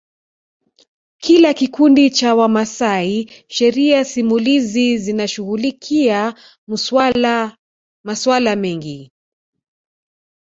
kila 1.17 1.53
kikundi 1.53 2.09
cha 2.09 2.35
Wamasai 2.35 3.29
Sheria 3.47 4.05
simulizi 4.05 4.97
zinashughulikia 4.97 6.33
masuala 8.03 8.55
mengi 8.55 9.11